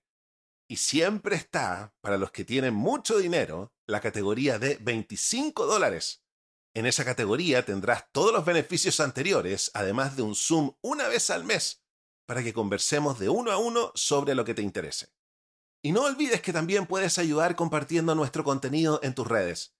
Y 0.69 0.77
siempre 0.77 1.35
está, 1.35 1.95
para 2.01 2.19
los 2.19 2.29
que 2.29 2.45
tienen 2.45 2.75
mucho 2.75 3.17
dinero, 3.17 3.73
la 3.87 3.99
categoría 3.99 4.59
de 4.59 4.77
25 4.79 5.65
dólares. 5.65 6.23
En 6.75 6.85
esa 6.85 7.03
categoría 7.03 7.65
tendrás 7.65 8.11
todos 8.11 8.31
los 8.31 8.45
beneficios 8.45 8.99
anteriores, 8.99 9.71
además 9.73 10.15
de 10.15 10.21
un 10.21 10.35
Zoom 10.35 10.75
una 10.83 11.07
vez 11.07 11.31
al 11.31 11.45
mes, 11.45 11.83
para 12.27 12.43
que 12.43 12.53
conversemos 12.53 13.17
de 13.17 13.29
uno 13.29 13.49
a 13.49 13.57
uno 13.57 13.91
sobre 13.95 14.35
lo 14.35 14.45
que 14.45 14.53
te 14.53 14.61
interese. 14.61 15.07
Y 15.81 15.93
no 15.93 16.03
olvides 16.03 16.43
que 16.43 16.53
también 16.53 16.85
puedes 16.85 17.17
ayudar 17.17 17.55
compartiendo 17.55 18.13
nuestro 18.13 18.43
contenido 18.43 18.99
en 19.01 19.15
tus 19.15 19.25
redes. 19.25 19.76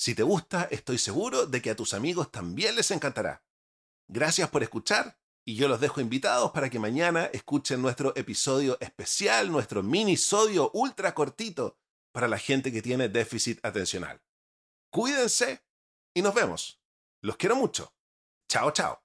Si 0.00 0.14
te 0.14 0.22
gusta, 0.22 0.66
estoy 0.70 0.96
seguro 0.96 1.44
de 1.44 1.60
que 1.60 1.68
a 1.68 1.76
tus 1.76 1.92
amigos 1.92 2.30
también 2.32 2.74
les 2.74 2.90
encantará. 2.90 3.44
Gracias 4.08 4.48
por 4.48 4.62
escuchar 4.62 5.20
y 5.46 5.56
yo 5.56 5.68
los 5.68 5.78
dejo 5.78 6.00
invitados 6.00 6.52
para 6.52 6.70
que 6.70 6.78
mañana 6.78 7.26
escuchen 7.26 7.82
nuestro 7.82 8.16
episodio 8.16 8.78
especial, 8.80 9.52
nuestro 9.52 9.82
minisodio 9.82 10.70
ultra 10.72 11.14
cortito 11.14 11.78
para 12.14 12.28
la 12.28 12.38
gente 12.38 12.72
que 12.72 12.80
tiene 12.80 13.10
déficit 13.10 13.62
atencional. 13.62 14.22
Cuídense 14.90 15.66
y 16.14 16.22
nos 16.22 16.32
vemos. 16.32 16.80
Los 17.20 17.36
quiero 17.36 17.54
mucho. 17.54 17.92
Chao, 18.48 18.70
chao. 18.70 19.04